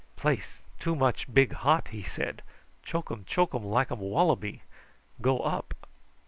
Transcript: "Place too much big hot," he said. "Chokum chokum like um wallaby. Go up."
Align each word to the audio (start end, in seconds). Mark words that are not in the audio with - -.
"Place 0.15 0.63
too 0.79 0.95
much 0.95 1.31
big 1.31 1.51
hot," 1.53 1.89
he 1.89 2.01
said. 2.01 2.41
"Chokum 2.81 3.23
chokum 3.25 3.63
like 3.63 3.91
um 3.91 3.99
wallaby. 3.99 4.63
Go 5.21 5.41
up." 5.41 5.87